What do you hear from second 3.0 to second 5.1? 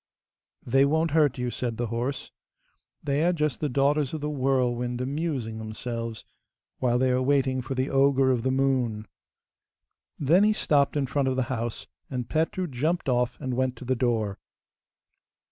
'they are just the daughters of the whirlwind